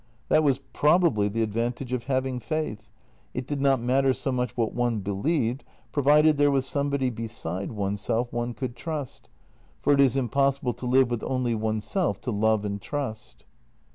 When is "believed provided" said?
4.97-6.37